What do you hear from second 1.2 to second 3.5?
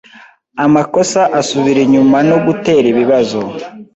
asubira inyumano gutera ibibazo